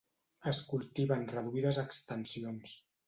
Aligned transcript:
Es 0.51 0.61
cultiva 0.71 1.17
en 1.21 1.27
reduïdes 1.33 1.79
extensions. 1.83 2.75